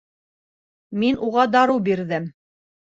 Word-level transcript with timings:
Мин 1.03 1.21
уға 1.29 1.47
дарыу 1.59 1.87
бирҙем. 1.91 2.29